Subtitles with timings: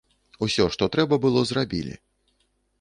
[0.47, 1.95] Усё, што трэба было, зрабілі.